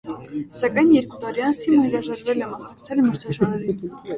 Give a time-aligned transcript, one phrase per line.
[0.59, 3.89] Սակայն երկու տարի անց թիմը հրաժարվել է մասնակցել մրցաշարերին։